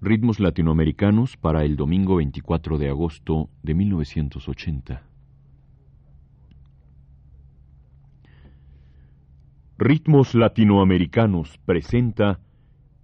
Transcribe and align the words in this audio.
Ritmos 0.00 0.38
latinoamericanos 0.38 1.36
para 1.36 1.64
el 1.64 1.74
domingo 1.74 2.16
24 2.16 2.78
de 2.78 2.88
agosto 2.88 3.50
de 3.64 3.74
1980. 3.74 5.02
Ritmos 9.76 10.36
latinoamericanos 10.36 11.58
presenta 11.66 12.38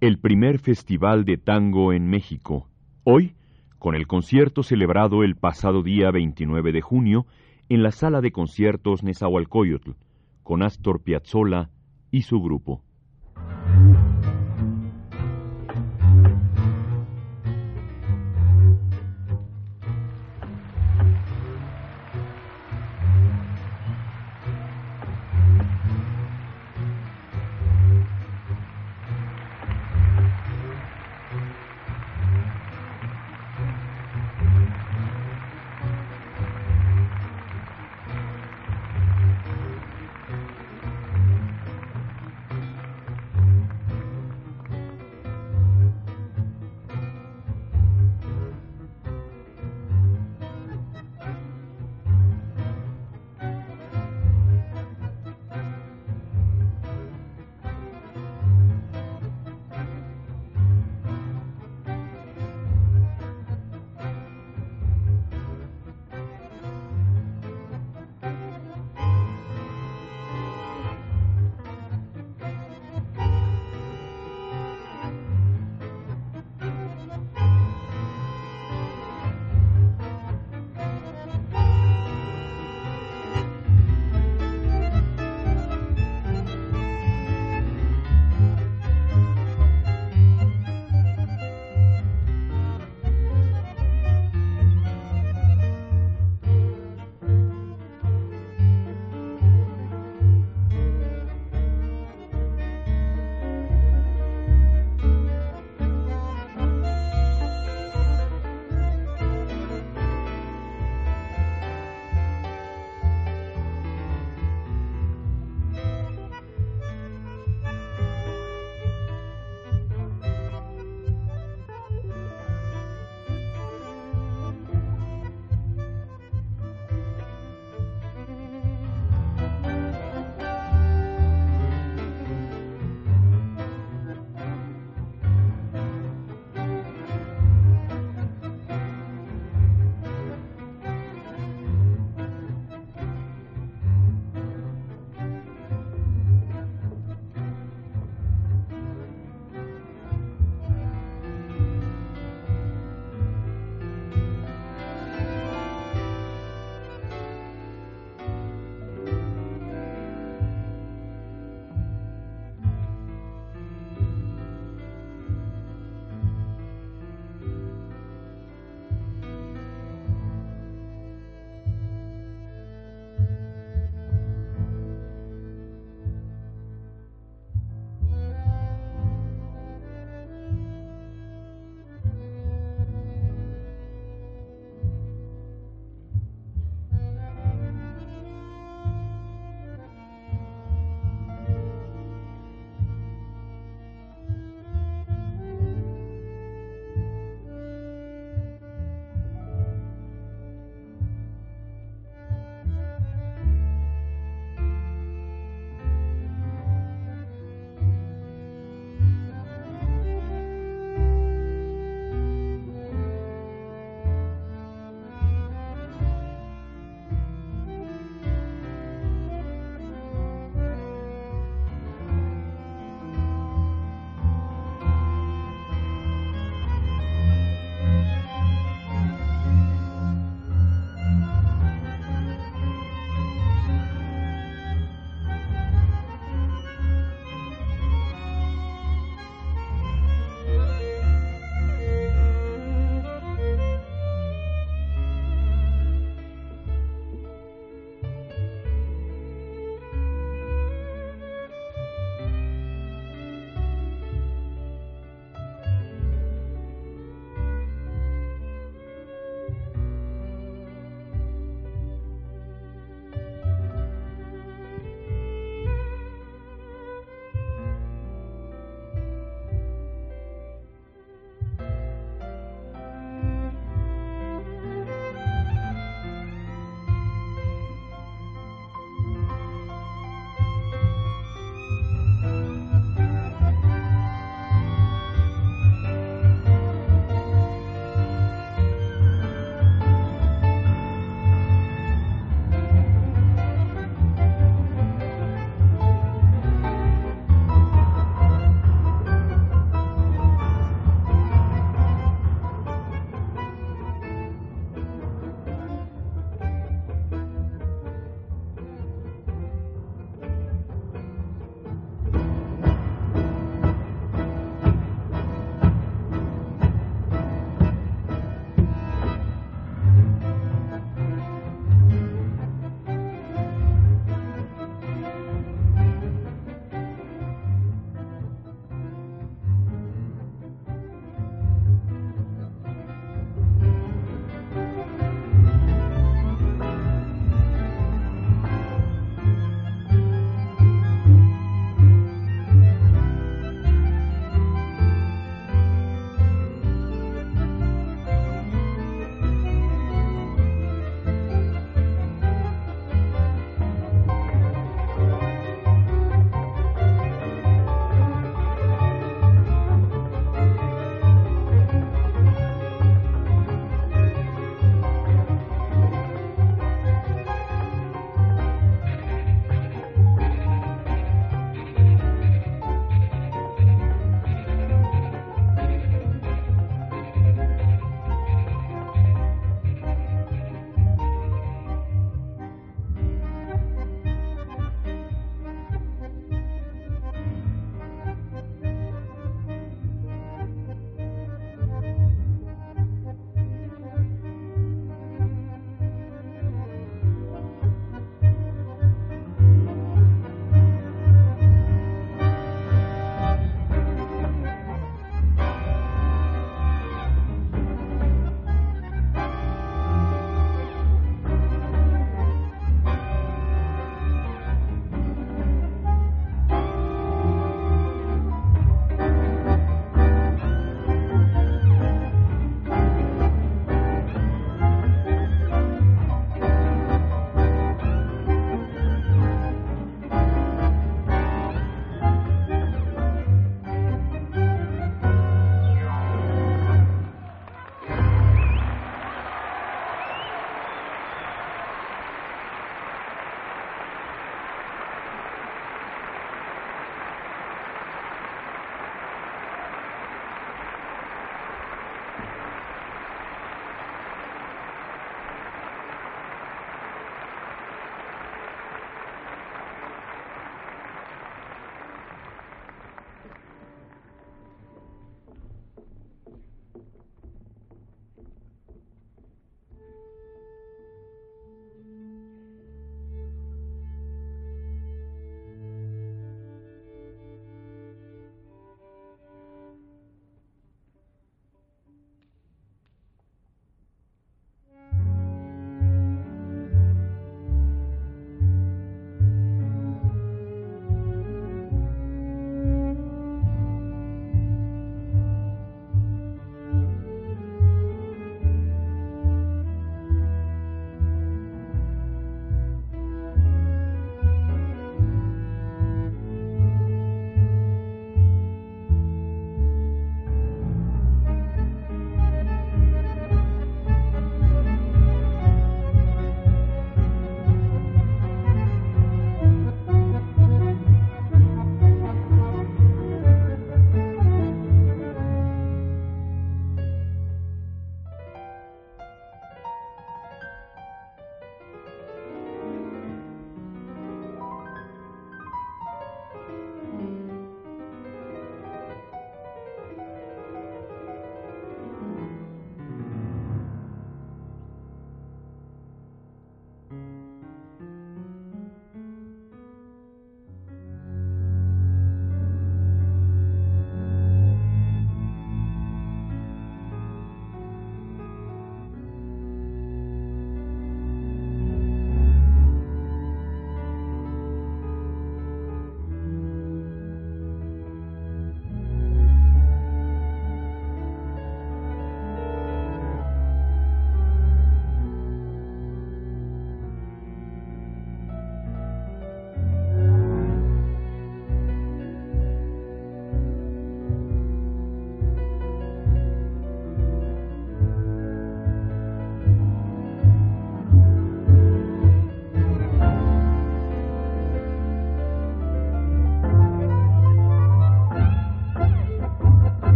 el 0.00 0.18
primer 0.18 0.58
festival 0.58 1.24
de 1.24 1.36
tango 1.36 1.92
en 1.92 2.08
México, 2.08 2.68
hoy 3.04 3.34
con 3.78 3.94
el 3.94 4.08
concierto 4.08 4.64
celebrado 4.64 5.22
el 5.22 5.36
pasado 5.36 5.84
día 5.84 6.10
29 6.10 6.72
de 6.72 6.80
junio 6.80 7.24
en 7.68 7.84
la 7.84 7.92
sala 7.92 8.20
de 8.20 8.32
conciertos 8.32 9.04
Nezahualcóyotl, 9.04 9.92
con 10.42 10.64
Astor 10.64 11.02
Piazzolla 11.02 11.70
y 12.10 12.22
su 12.22 12.42
grupo. 12.42 12.82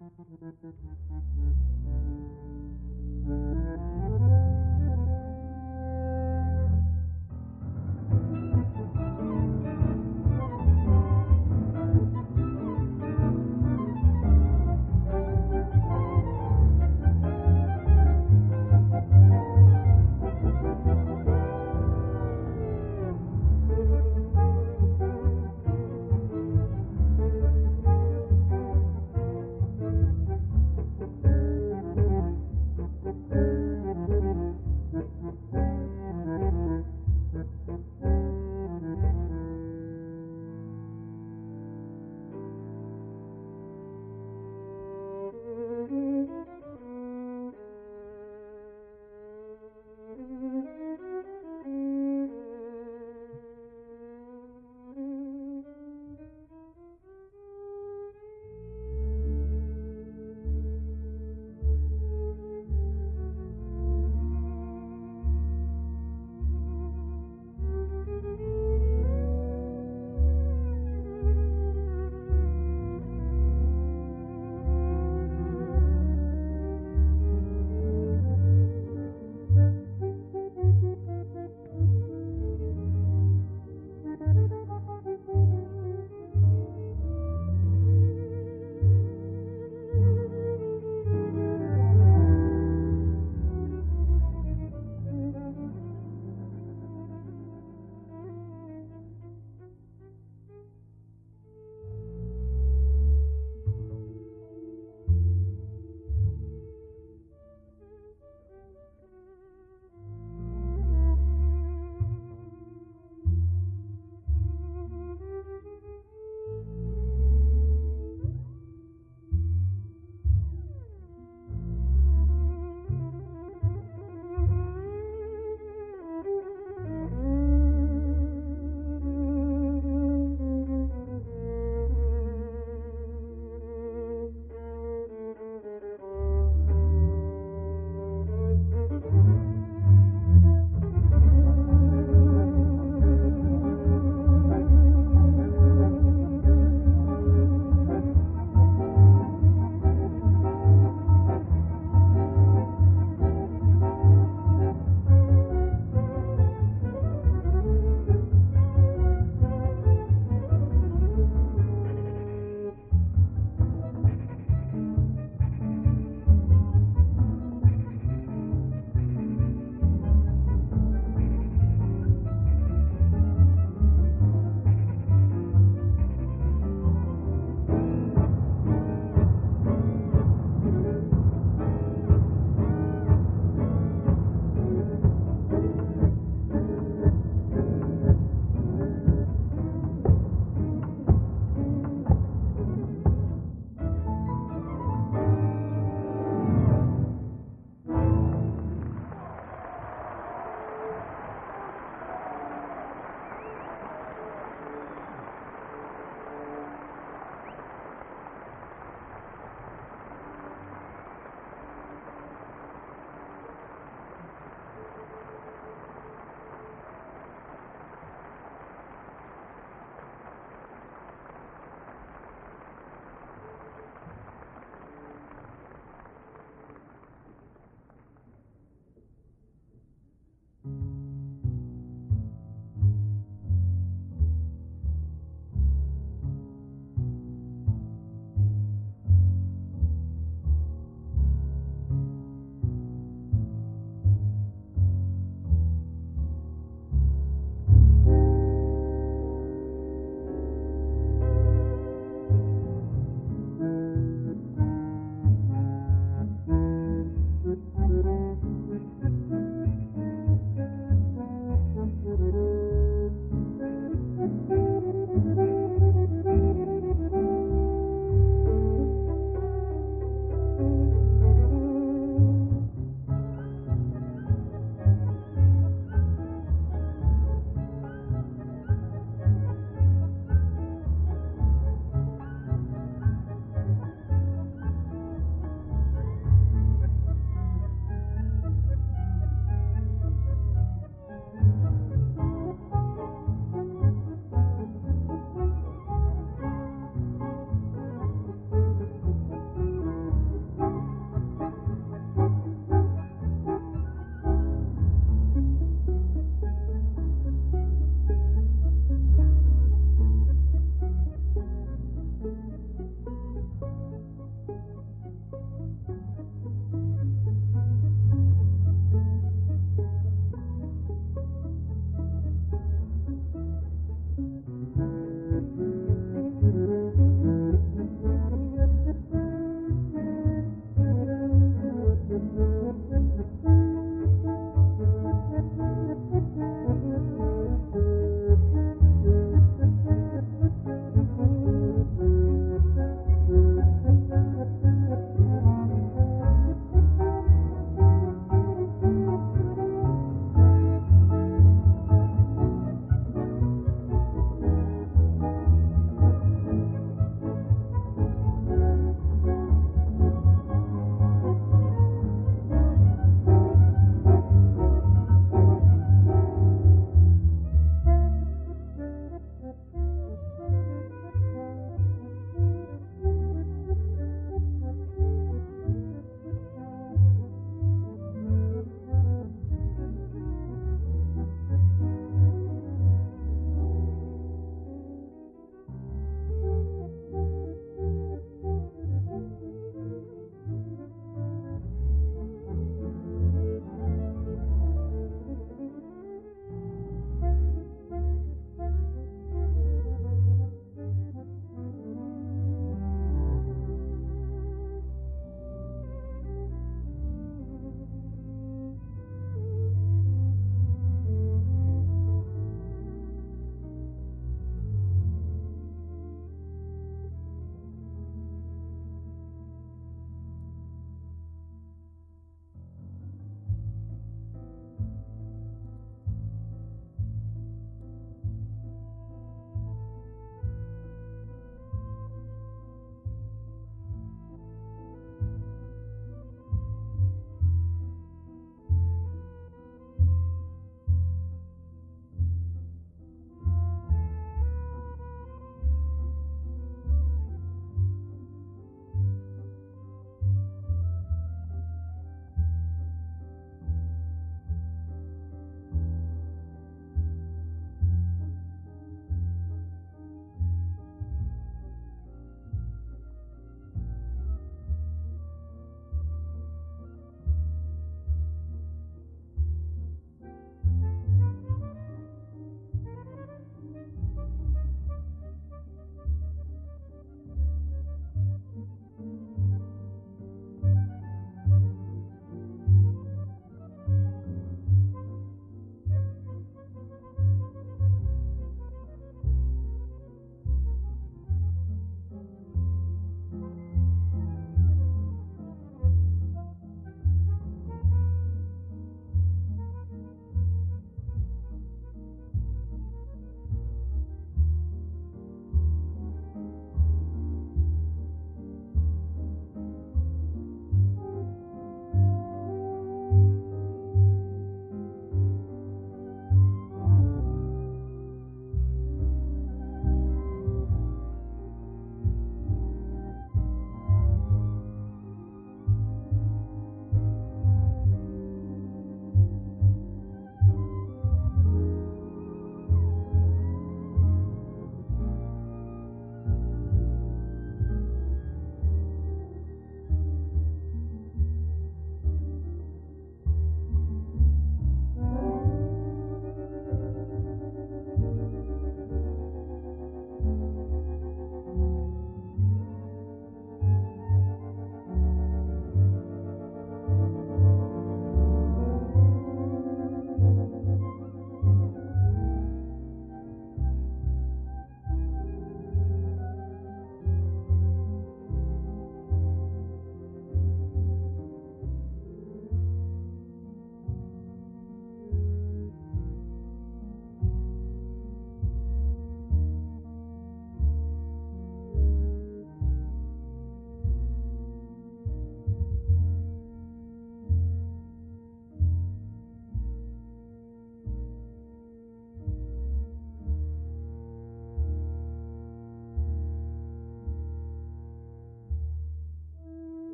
Thank 0.00 0.12
you. 3.28 3.99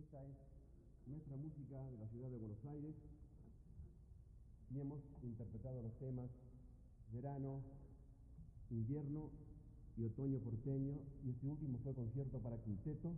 Esta 0.00 0.24
es 0.24 0.32
nuestra 1.06 1.36
música 1.36 1.76
de 1.76 1.98
la 1.98 2.08
ciudad 2.08 2.30
de 2.30 2.38
Buenos 2.38 2.64
Aires 2.64 2.94
y 4.70 4.80
hemos 4.80 5.00
interpretado 5.22 5.82
los 5.82 5.92
temas 5.98 6.30
verano, 7.12 7.60
invierno 8.70 9.28
y 9.98 10.04
otoño 10.04 10.38
porteño 10.38 10.94
y 11.22 11.30
este 11.32 11.46
último 11.46 11.78
fue 11.84 11.94
concierto 11.94 12.38
para 12.38 12.56
quinteto. 12.62 13.12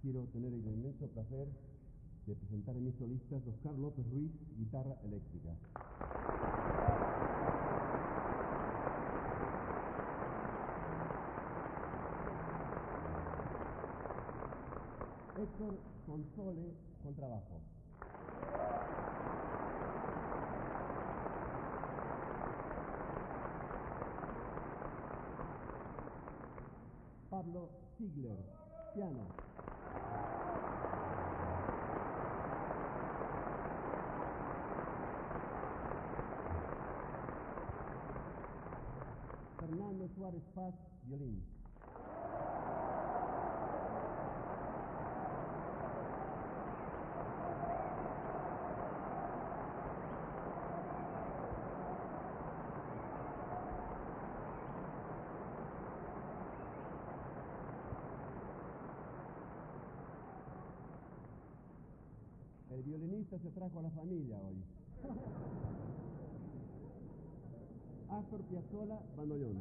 Quiero 0.00 0.24
tener 0.32 0.54
el 0.54 0.66
inmenso 0.66 1.06
placer 1.08 1.48
de 2.26 2.34
presentar 2.34 2.76
a 2.76 2.80
mis 2.80 2.94
solistas 2.94 3.46
Oscar 3.46 3.74
López 3.74 4.08
Ruiz, 4.10 4.32
guitarra 4.56 4.96
eléctrica. 5.04 5.54
Héctor 15.42 15.74
Console 16.04 16.74
con 17.02 17.14
trabajo. 17.14 17.62
Pablo 27.30 27.70
Ziegler, 27.96 28.36
piano. 28.92 29.24
Fernando 39.58 40.08
Suárez 40.08 40.42
Paz, 40.54 40.74
violín. 41.06 41.59
El 62.80 62.86
violinista 62.86 63.38
se 63.38 63.50
trajo 63.50 63.78
a 63.78 63.82
la 63.82 63.90
familia 63.90 64.40
hoy. 64.40 64.56
Astor 68.08 68.40
Piazzolla, 68.44 68.98
bandoneón. 69.18 69.60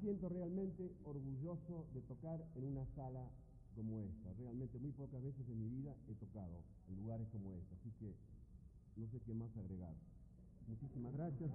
Siento 0.00 0.28
realmente 0.28 0.90
orgulloso 1.04 1.86
de 1.92 2.00
tocar 2.02 2.44
en 2.54 2.64
una 2.64 2.86
sala 2.94 3.30
como 3.74 4.00
esta. 4.00 4.32
Realmente 4.34 4.78
muy 4.78 4.92
pocas 4.92 5.22
veces 5.22 5.48
en 5.48 5.58
mi 5.58 5.68
vida 5.68 5.94
he 6.08 6.14
tocado 6.14 6.62
en 6.88 6.96
lugares 6.96 7.28
como 7.30 7.54
este, 7.54 7.74
así 7.74 7.90
que 7.98 8.14
no 8.96 9.06
sé 9.08 9.20
qué 9.20 9.34
más 9.34 9.56
agregar. 9.56 9.94
Muchísimas 10.68 11.12
gracias. 11.12 11.50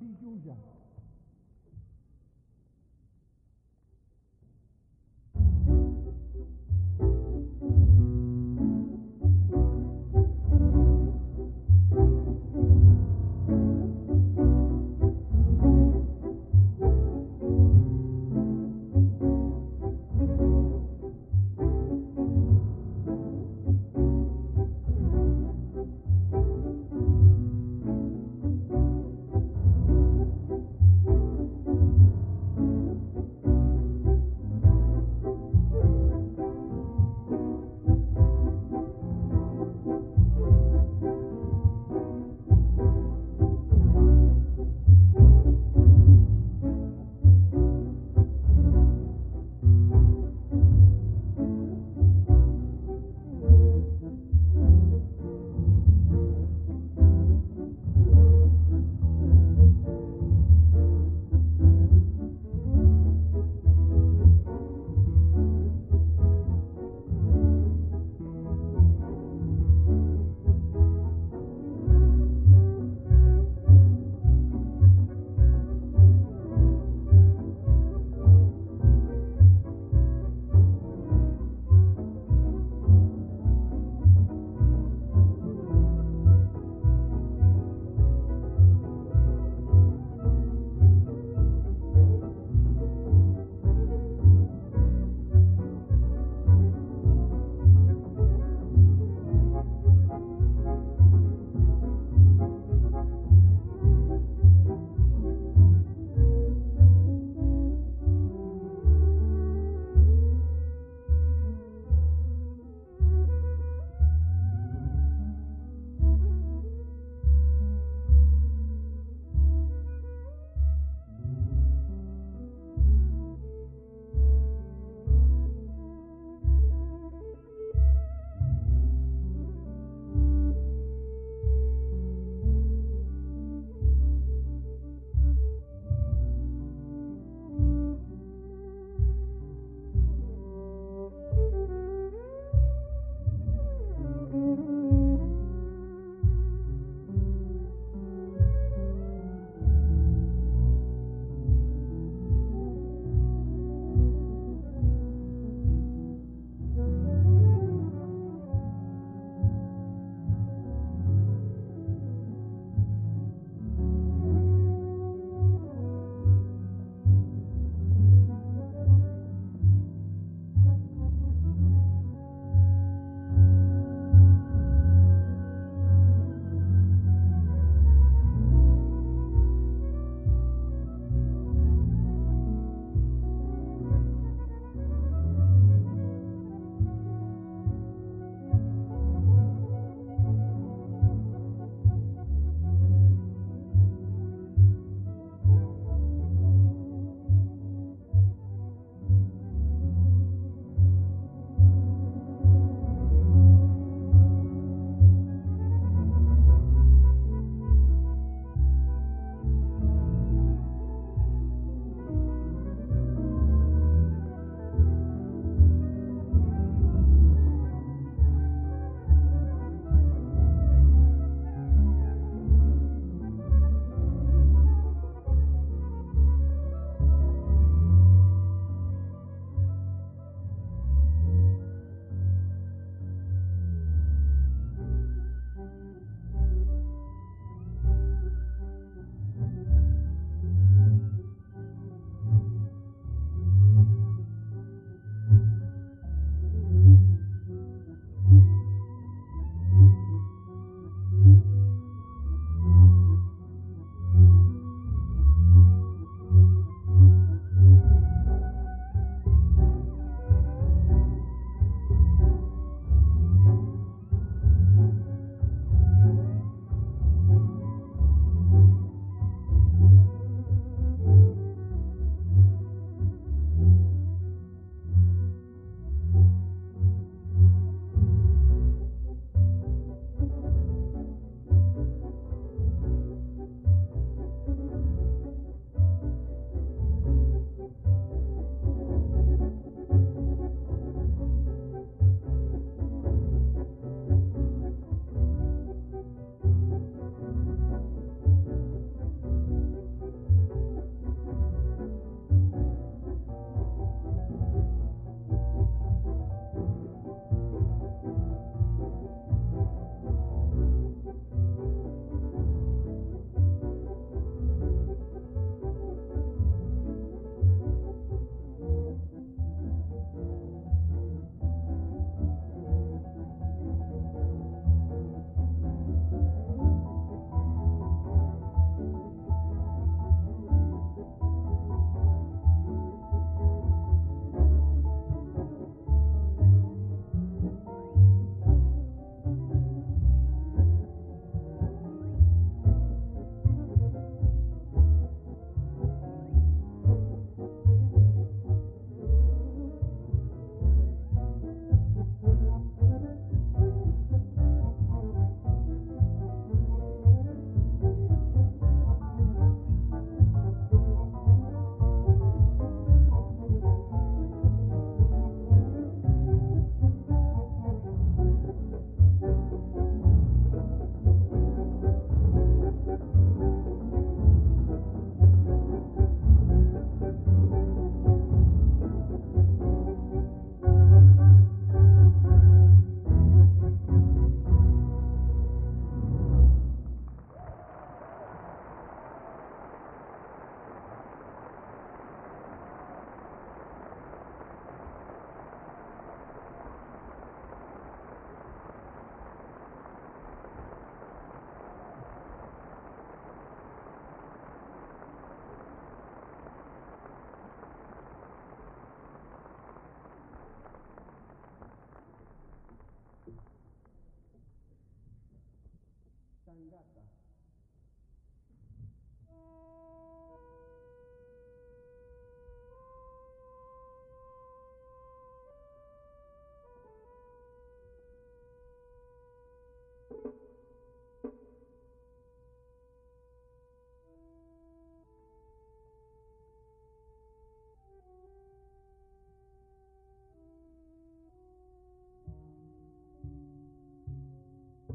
Billulla. 0.00 0.79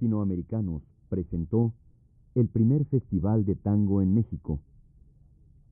Latinoamericanos 0.00 0.80
presentó 1.10 1.74
el 2.34 2.48
primer 2.48 2.86
Festival 2.86 3.44
de 3.44 3.54
Tango 3.54 4.00
en 4.00 4.14
México. 4.14 4.58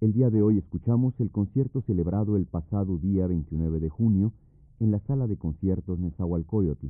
El 0.03 0.13
día 0.13 0.29
de 0.29 0.43
hoy 0.43 0.59
escuchamos 0.59 1.15
el 1.19 1.31
concierto 1.31 1.81
celebrado 1.81 2.37
el 2.37 2.45
pasado 2.45 2.99
día 2.99 3.27
29 3.27 3.81
de 3.81 3.89
junio 3.89 4.35
en 4.81 4.91
la 4.91 5.01
sala 5.07 5.27
de 5.27 5.39
conciertos 5.39 5.99
Nezahualcóyotl 5.99 6.89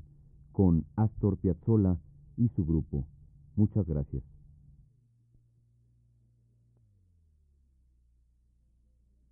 con 0.50 0.84
Astor 0.96 1.36
Piazzolla 1.36 1.96
y 2.36 2.48
su 2.56 2.66
grupo. 2.66 3.04
Muchas 3.54 3.86
gracias. 3.86 4.37